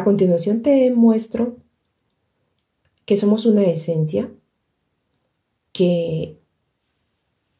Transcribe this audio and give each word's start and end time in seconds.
A 0.00 0.04
continuación 0.04 0.62
te 0.62 0.90
muestro 0.92 1.58
que 3.04 3.18
somos 3.18 3.44
una 3.44 3.64
esencia, 3.64 4.32
que 5.74 6.40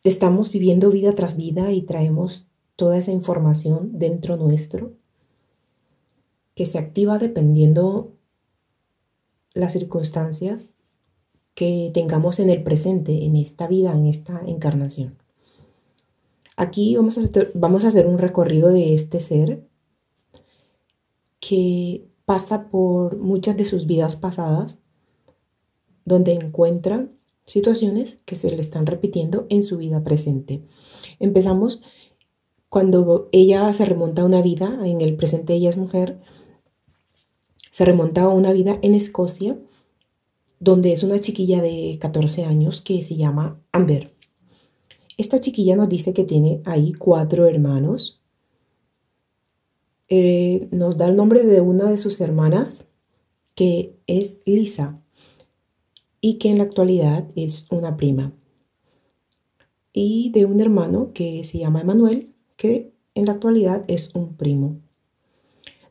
estamos 0.04 0.50
viviendo 0.50 0.90
vida 0.90 1.14
tras 1.14 1.36
vida 1.36 1.70
y 1.70 1.82
traemos 1.82 2.46
toda 2.76 2.96
esa 2.96 3.12
información 3.12 3.98
dentro 3.98 4.38
nuestro, 4.38 4.94
que 6.54 6.64
se 6.64 6.78
activa 6.78 7.18
dependiendo 7.18 8.14
las 9.52 9.74
circunstancias 9.74 10.72
que 11.52 11.90
tengamos 11.92 12.40
en 12.40 12.48
el 12.48 12.62
presente, 12.62 13.26
en 13.26 13.36
esta 13.36 13.68
vida, 13.68 13.92
en 13.92 14.06
esta 14.06 14.40
encarnación. 14.46 15.18
Aquí 16.56 16.96
vamos 16.96 17.18
a, 17.18 17.20
hacer, 17.20 17.50
vamos 17.52 17.84
a 17.84 17.88
hacer 17.88 18.06
un 18.06 18.16
recorrido 18.16 18.70
de 18.70 18.94
este 18.94 19.20
ser 19.20 19.68
que 21.38 22.09
pasa 22.30 22.68
por 22.70 23.16
muchas 23.16 23.56
de 23.56 23.64
sus 23.64 23.88
vidas 23.88 24.14
pasadas, 24.14 24.78
donde 26.04 26.32
encuentra 26.32 27.08
situaciones 27.44 28.20
que 28.24 28.36
se 28.36 28.52
le 28.52 28.62
están 28.62 28.86
repitiendo 28.86 29.46
en 29.48 29.64
su 29.64 29.78
vida 29.78 30.04
presente. 30.04 30.62
Empezamos 31.18 31.82
cuando 32.68 33.28
ella 33.32 33.74
se 33.74 33.84
remonta 33.84 34.22
a 34.22 34.26
una 34.26 34.42
vida, 34.42 34.78
en 34.84 35.00
el 35.00 35.16
presente 35.16 35.54
ella 35.54 35.70
es 35.70 35.76
mujer, 35.76 36.20
se 37.72 37.84
remonta 37.84 38.22
a 38.22 38.28
una 38.28 38.52
vida 38.52 38.78
en 38.80 38.94
Escocia, 38.94 39.58
donde 40.60 40.92
es 40.92 41.02
una 41.02 41.18
chiquilla 41.18 41.60
de 41.60 41.98
14 42.00 42.44
años 42.44 42.80
que 42.80 43.02
se 43.02 43.16
llama 43.16 43.60
Amber. 43.72 44.08
Esta 45.18 45.40
chiquilla 45.40 45.74
nos 45.74 45.88
dice 45.88 46.14
que 46.14 46.22
tiene 46.22 46.62
ahí 46.64 46.92
cuatro 46.92 47.48
hermanos. 47.48 48.19
Eh, 50.12 50.68
nos 50.72 50.98
da 50.98 51.06
el 51.06 51.14
nombre 51.14 51.44
de 51.44 51.60
una 51.60 51.88
de 51.88 51.96
sus 51.96 52.20
hermanas, 52.20 52.84
que 53.54 53.96
es 54.08 54.38
Lisa, 54.44 55.00
y 56.20 56.38
que 56.38 56.50
en 56.50 56.58
la 56.58 56.64
actualidad 56.64 57.28
es 57.36 57.68
una 57.70 57.96
prima. 57.96 58.34
Y 59.92 60.32
de 60.32 60.46
un 60.46 60.60
hermano 60.60 61.12
que 61.14 61.44
se 61.44 61.58
llama 61.58 61.82
Emanuel, 61.82 62.34
que 62.56 62.92
en 63.14 63.26
la 63.26 63.32
actualidad 63.32 63.84
es 63.86 64.12
un 64.16 64.34
primo. 64.34 64.80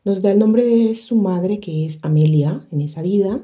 Nos 0.04 0.20
da 0.20 0.32
el 0.32 0.38
nombre 0.38 0.64
de 0.64 0.94
su 0.94 1.16
madre, 1.16 1.58
que 1.58 1.86
es 1.86 1.98
Amelia, 2.02 2.66
en 2.70 2.82
esa 2.82 3.00
vida. 3.00 3.42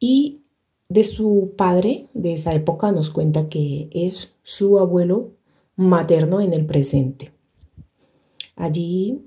Y 0.00 0.42
de 0.88 1.04
su 1.04 1.54
padre 1.56 2.08
de 2.12 2.34
esa 2.34 2.54
época 2.54 2.90
nos 2.90 3.10
cuenta 3.10 3.48
que 3.48 3.88
es 3.92 4.34
su 4.42 4.78
abuelo 4.78 5.30
materno 5.76 6.40
en 6.40 6.52
el 6.52 6.66
presente. 6.66 7.32
Allí 8.56 9.22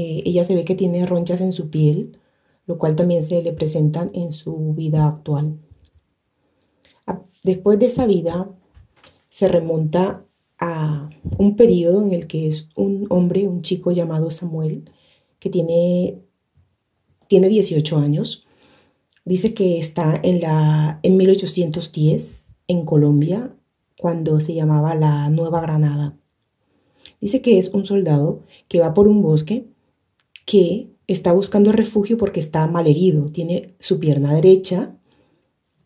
eh, 0.00 0.22
ella 0.26 0.44
se 0.44 0.54
ve 0.54 0.64
que 0.64 0.76
tiene 0.76 1.06
ronchas 1.06 1.40
en 1.40 1.52
su 1.52 1.70
piel, 1.70 2.18
lo 2.66 2.78
cual 2.78 2.94
también 2.94 3.24
se 3.24 3.42
le 3.42 3.52
presentan 3.52 4.12
en 4.14 4.30
su 4.30 4.72
vida 4.74 5.08
actual. 5.08 5.58
Después 7.42 7.80
de 7.80 7.86
esa 7.86 8.06
vida 8.06 8.48
se 9.28 9.48
remonta 9.48 10.24
a 10.60 11.10
un 11.36 11.56
periodo 11.56 12.00
en 12.00 12.12
el 12.12 12.28
que 12.28 12.46
es 12.46 12.68
un 12.76 13.06
hombre, 13.10 13.48
un 13.48 13.62
chico 13.62 13.90
llamado 13.90 14.30
Samuel, 14.30 14.88
que 15.40 15.50
tiene, 15.50 16.20
tiene 17.26 17.48
18 17.48 17.98
años. 17.98 18.46
Dice 19.24 19.52
que 19.52 19.80
está 19.80 20.20
en, 20.22 20.40
la, 20.40 21.00
en 21.02 21.16
1810 21.16 22.56
en 22.68 22.84
Colombia, 22.84 23.52
cuando 23.98 24.38
se 24.38 24.54
llamaba 24.54 24.94
la 24.94 25.28
Nueva 25.28 25.60
Granada. 25.60 26.16
Dice 27.20 27.42
que 27.42 27.58
es 27.58 27.74
un 27.74 27.84
soldado 27.84 28.42
que 28.68 28.78
va 28.78 28.94
por 28.94 29.08
un 29.08 29.22
bosque 29.22 29.66
que 30.48 30.88
está 31.06 31.32
buscando 31.32 31.72
refugio 31.72 32.16
porque 32.16 32.40
está 32.40 32.66
malherido, 32.66 33.26
tiene 33.26 33.74
su 33.80 34.00
pierna 34.00 34.34
derecha 34.34 34.96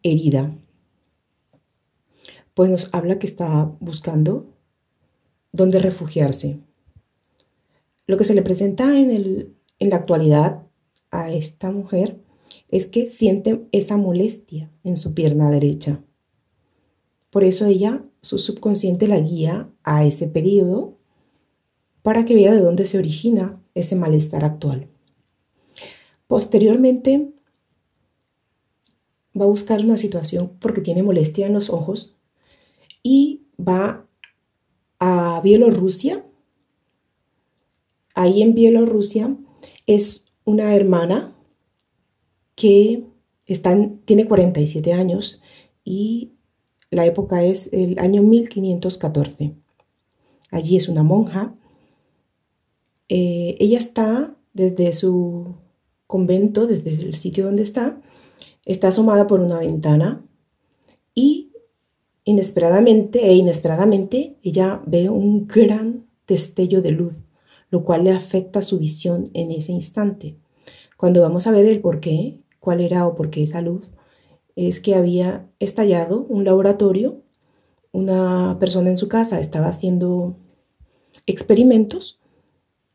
herida. 0.05 0.56
Pues 2.55 2.70
nos 2.70 2.95
habla 2.95 3.18
que 3.18 3.27
está 3.27 3.73
buscando 3.80 4.55
dónde 5.50 5.80
refugiarse. 5.80 6.61
Lo 8.06 8.17
que 8.17 8.23
se 8.23 8.34
le 8.34 8.42
presenta 8.42 8.96
en, 9.00 9.11
el, 9.11 9.56
en 9.80 9.90
la 9.90 9.96
actualidad 9.96 10.62
a 11.11 11.33
esta 11.33 11.73
mujer 11.73 12.20
es 12.68 12.86
que 12.86 13.06
siente 13.06 13.67
esa 13.73 13.96
molestia 13.96 14.70
en 14.84 14.96
su 14.96 15.12
pierna 15.12 15.50
derecha. 15.50 16.05
Por 17.30 17.42
eso 17.42 17.67
ella, 17.67 18.05
su 18.20 18.39
subconsciente 18.39 19.08
la 19.08 19.18
guía 19.18 19.68
a 19.83 20.06
ese 20.06 20.29
periodo 20.29 20.98
para 22.02 22.24
que 22.24 22.36
vea 22.36 22.55
de 22.55 22.61
dónde 22.61 22.86
se 22.86 22.98
origina 22.98 23.61
ese 23.74 23.96
malestar 23.96 24.44
actual. 24.44 24.88
Posteriormente 26.27 27.33
va 29.38 29.44
a 29.44 29.48
buscar 29.48 29.84
una 29.84 29.96
situación 29.96 30.52
porque 30.60 30.80
tiene 30.80 31.02
molestia 31.02 31.46
en 31.46 31.55
los 31.55 31.70
ojos 31.70 32.16
y 33.02 33.42
va 33.58 34.06
a 34.98 35.40
Bielorrusia 35.42 36.24
ahí 38.14 38.42
en 38.42 38.55
Bielorrusia 38.55 39.36
es 39.86 40.27
una 40.44 40.74
hermana 40.74 41.34
que 42.55 43.05
tiene 44.05 44.27
47 44.27 44.92
años 44.92 45.42
y 45.84 46.32
la 46.90 47.06
época 47.06 47.44
es 47.44 47.72
el 47.72 47.98
año 47.98 48.22
1514. 48.22 49.55
Allí 50.50 50.77
es 50.77 50.88
una 50.88 51.02
monja. 51.02 51.55
Eh, 53.08 53.57
ella 53.61 53.79
está 53.79 54.35
desde 54.52 54.92
su 54.92 55.57
convento, 56.07 56.67
desde 56.67 56.90
el 56.90 57.14
sitio 57.14 57.46
donde 57.46 57.63
está, 57.63 58.01
está 58.64 58.89
asomada 58.89 59.27
por 59.27 59.40
una 59.40 59.58
ventana 59.58 60.24
y 61.14 61.52
inesperadamente 62.24 63.27
e 63.27 63.35
inesperadamente 63.35 64.36
ella 64.42 64.83
ve 64.86 65.08
un 65.08 65.46
gran 65.46 66.07
destello 66.27 66.83
de 66.83 66.92
luz 66.92 67.14
lo 67.73 67.85
cual 67.85 68.05
le 68.05 68.11
afecta 68.11 68.61
su 68.61 68.79
visión 68.79 69.24
en 69.33 69.51
ese 69.51 69.73
instante. 69.73 70.36
Cuando 70.98 71.23
vamos 71.23 71.46
a 71.46 71.52
ver 71.52 71.64
el 71.64 71.80
por 71.80 72.01
qué, 72.01 72.39
cuál 72.61 72.83
era 72.83 73.07
o 73.07 73.17
por 73.17 73.30
qué 73.30 73.42
esa 73.42 73.62
luz, 73.62 73.95
es 74.55 74.79
que 74.79 74.95
había 74.95 75.48
estallado 75.58 76.27
un 76.29 76.45
laboratorio, 76.45 77.23
una 77.91 78.58
persona 78.61 78.91
en 78.91 78.98
su 78.98 79.08
casa 79.08 79.41
estaba 79.41 79.68
haciendo 79.68 80.36
experimentos 81.27 82.20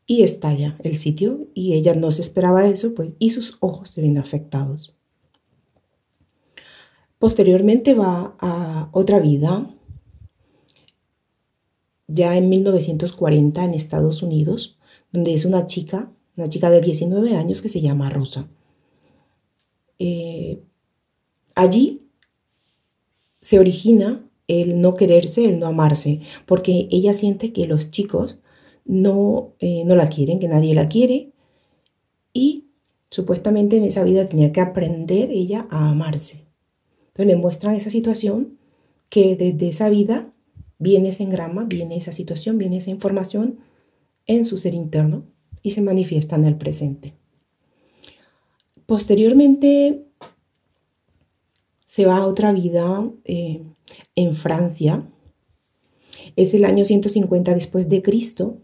y 0.08 0.22
estalla 0.22 0.76
el 0.82 0.96
sitio 0.96 1.46
y 1.52 1.74
ella 1.74 1.94
no 1.94 2.10
se 2.10 2.22
esperaba 2.22 2.66
eso, 2.66 2.94
pues 2.94 3.12
y 3.18 3.30
sus 3.30 3.58
ojos 3.60 3.90
se 3.90 4.00
ven 4.00 4.16
afectados. 4.16 4.96
Posteriormente 7.18 7.94
va 7.94 8.34
a 8.40 8.88
otra 8.92 9.20
vida, 9.20 9.70
ya 12.06 12.36
en 12.38 12.48
1940 12.48 13.62
en 13.62 13.74
Estados 13.74 14.22
Unidos, 14.22 14.78
donde 15.12 15.34
es 15.34 15.44
una 15.44 15.66
chica, 15.66 16.10
una 16.38 16.48
chica 16.48 16.70
de 16.70 16.80
19 16.80 17.36
años 17.36 17.60
que 17.60 17.68
se 17.68 17.82
llama 17.82 18.08
Rosa. 18.08 18.48
Eh, 19.98 20.62
allí 21.54 22.08
se 23.42 23.58
origina 23.58 24.24
el 24.46 24.80
no 24.80 24.96
quererse, 24.96 25.44
el 25.44 25.58
no 25.58 25.66
amarse, 25.66 26.22
porque 26.46 26.88
ella 26.90 27.12
siente 27.12 27.52
que 27.52 27.66
los 27.66 27.90
chicos 27.90 28.38
no, 28.88 29.52
eh, 29.60 29.84
no 29.84 29.94
la 29.94 30.08
quieren, 30.08 30.40
que 30.40 30.48
nadie 30.48 30.74
la 30.74 30.88
quiere, 30.88 31.30
y 32.32 32.64
supuestamente 33.10 33.76
en 33.76 33.84
esa 33.84 34.02
vida 34.02 34.26
tenía 34.26 34.50
que 34.50 34.60
aprender 34.60 35.30
ella 35.30 35.68
a 35.70 35.90
amarse. 35.90 36.46
Entonces 37.08 37.26
le 37.26 37.36
muestran 37.36 37.74
esa 37.74 37.90
situación 37.90 38.58
que 39.10 39.36
desde 39.36 39.68
esa 39.68 39.90
vida 39.90 40.32
viene 40.78 41.10
ese 41.10 41.22
engrama, 41.22 41.64
viene 41.64 41.96
esa 41.96 42.12
situación, 42.12 42.58
viene 42.58 42.78
esa 42.78 42.90
información 42.90 43.58
en 44.26 44.44
su 44.44 44.56
ser 44.56 44.74
interno 44.74 45.24
y 45.62 45.72
se 45.72 45.82
manifiesta 45.82 46.36
en 46.36 46.46
el 46.46 46.56
presente. 46.56 47.14
Posteriormente 48.86 50.04
se 51.84 52.06
va 52.06 52.18
a 52.18 52.26
otra 52.26 52.52
vida 52.52 53.10
eh, 53.24 53.62
en 54.14 54.34
Francia. 54.34 55.06
Es 56.36 56.54
el 56.54 56.64
año 56.64 56.84
150 56.84 57.54
después 57.54 57.88
de 57.88 58.02
Cristo 58.02 58.58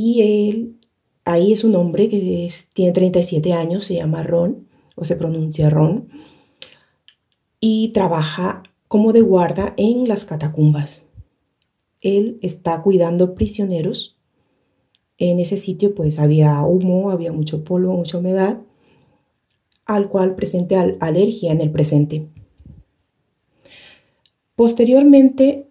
y 0.00 0.48
él, 0.48 0.76
ahí 1.24 1.52
es 1.52 1.64
un 1.64 1.74
hombre 1.76 2.08
que 2.08 2.48
tiene 2.72 2.92
37 2.92 3.52
años, 3.52 3.86
se 3.86 3.96
llama 3.96 4.22
Ron 4.22 4.68
o 4.96 5.04
se 5.04 5.16
pronuncia 5.16 5.70
Ron 5.70 6.08
y 7.60 7.88
trabaja 7.88 8.62
como 8.88 9.12
de 9.12 9.20
guarda 9.20 9.74
en 9.76 10.08
las 10.08 10.24
catacumbas 10.24 11.02
él 12.00 12.38
está 12.42 12.82
cuidando 12.82 13.34
prisioneros. 13.34 14.16
En 15.18 15.38
ese 15.38 15.56
sitio 15.56 15.94
pues 15.94 16.18
había 16.18 16.62
humo, 16.62 17.10
había 17.10 17.32
mucho 17.32 17.64
polvo, 17.64 17.94
mucha 17.94 18.18
humedad, 18.18 18.60
al 19.84 20.08
cual 20.08 20.34
presente 20.34 20.76
alergia 20.76 21.52
en 21.52 21.60
el 21.60 21.70
presente. 21.70 22.28
Posteriormente 24.56 25.66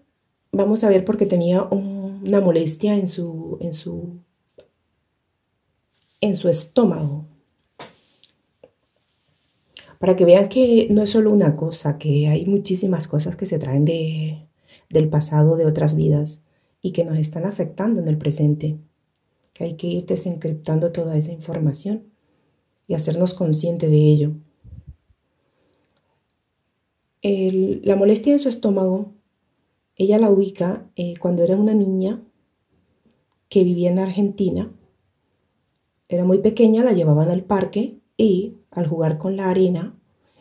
vamos 0.52 0.84
a 0.84 0.90
ver 0.90 1.06
porque 1.06 1.26
tenía 1.26 1.64
una 2.22 2.42
molestia 2.42 2.96
en 2.96 3.08
su, 3.10 3.58
en 3.62 3.74
su, 3.74 4.20
en 6.22 6.36
su 6.36 6.50
estómago. 6.50 7.26
para 10.00 10.16
que 10.16 10.26
vean 10.26 10.48
que 10.50 10.88
no 10.90 11.04
es 11.04 11.12
solo 11.12 11.32
una 11.32 11.56
cosa, 11.56 11.98
que 11.98 12.28
hay 12.28 12.46
muchísimas 12.46 13.08
cosas 13.08 13.36
que 13.36 13.46
se 13.46 13.60
traen 13.60 13.86
de, 13.86 14.48
del 14.90 15.10
pasado, 15.10 15.58
de 15.58 15.66
otras 15.66 15.96
vidas, 15.96 16.42
y 16.82 16.94
que 16.94 17.04
nos 17.04 17.18
están 17.18 17.46
afectando 17.46 18.02
en 18.02 18.08
el 18.08 18.18
presente, 18.18 18.80
que 19.54 19.66
hay 19.66 19.76
que 19.76 19.88
ir 19.88 20.06
desencriptando 20.06 20.94
toda 20.94 21.18
esa 21.18 21.34
información 21.34 22.06
y 22.88 22.94
hacernos 22.94 23.34
consciente 23.34 23.90
de 23.90 23.98
ello. 23.98 24.32
la 27.22 27.98
molestia 27.98 28.32
en 28.32 28.40
su 28.40 28.48
estómago, 28.48 29.12
ella 30.00 30.18
la 30.18 30.32
ubica 30.32 30.90
eh, 30.96 31.16
cuando 31.20 31.44
era 31.44 31.58
una 31.58 31.74
niña 31.74 32.24
que 33.50 33.66
vivía 33.66 33.92
en 33.92 34.00
Argentina. 34.00 34.72
Era 36.08 36.24
muy 36.24 36.40
pequeña, 36.40 36.86
la 36.86 36.94
llevaban 36.94 37.30
al 37.30 37.44
parque 37.44 38.00
y 38.16 38.56
al 38.72 38.88
jugar 38.88 39.18
con 39.18 39.36
la 39.36 39.50
arena, 39.50 40.00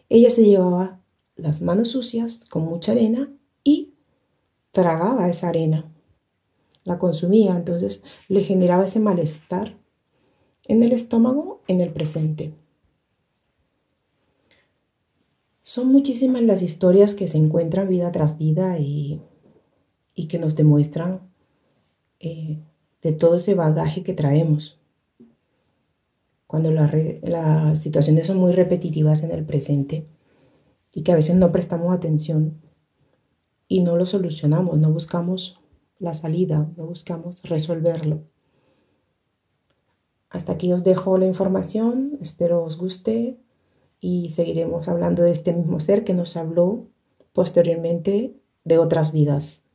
ella 0.09 0.31
se 0.31 0.45
llevaba 0.45 1.01
las 1.35 1.61
manos 1.61 1.91
sucias 1.91 2.45
con 2.49 2.63
mucha 2.65 2.93
arena 2.93 3.33
y 3.65 3.95
tragaba 4.71 5.29
esa 5.29 5.49
arena. 5.49 5.93
La 6.85 7.01
consumía, 7.01 7.57
entonces 7.57 8.05
le 8.29 8.43
generaba 8.43 8.85
ese 8.85 9.01
malestar 9.01 9.77
en 10.65 10.85
el 10.85 10.93
estómago 10.93 11.63
en 11.67 11.81
el 11.81 11.93
presente. 11.93 12.55
Son 15.63 15.89
muchísimas 15.89 16.43
las 16.43 16.63
historias 16.63 17.15
que 17.15 17.27
se 17.27 17.39
encuentran 17.39 17.89
vida 17.89 18.11
tras 18.13 18.39
vida 18.39 18.79
y, 18.79 19.21
que 20.27 20.39
nos 20.39 20.57
demuestran 20.57 21.21
eh, 22.21 22.59
de 23.03 23.13
todo 23.13 23.37
ese 23.37 23.55
bagaje 23.55 24.03
que 24.03 24.13
traemos. 24.13 24.81
Cuando 26.47 26.71
las 26.71 27.79
situaciones 27.79 28.27
son 28.27 28.39
muy 28.39 28.53
repetitivas 28.53 29.23
en 29.23 29.31
el 29.31 29.45
presente 29.45 30.07
y 30.93 31.03
que 31.03 31.13
a 31.13 31.17
veces 31.17 31.37
no 31.37 31.53
prestamos 31.53 31.95
atención 31.95 32.61
y 33.69 33.83
no 33.83 33.97
lo 33.97 34.07
solucionamos, 34.07 34.79
no 34.79 34.91
buscamos 34.91 35.61
la 35.99 36.15
salida, 36.15 36.69
no 36.77 36.87
buscamos 36.87 37.43
resolverlo. 37.43 38.23
Hasta 40.31 40.53
aquí 40.53 40.73
os 40.73 40.85
dejo 40.85 41.19
la 41.19 41.27
información, 41.27 42.19
espero 42.21 42.65
os 42.65 42.79
guste 42.79 43.39
y 44.01 44.31
seguiremos 44.31 44.89
hablando 44.89 45.23
de 45.23 45.33
este 45.33 45.53
mismo 45.53 45.81
ser 45.81 46.05
que 46.05 46.15
nos 46.15 46.37
habló 46.37 46.87
posteriormente 47.33 48.35
de 48.65 48.79
otras 48.79 49.13
vidas. 49.13 49.68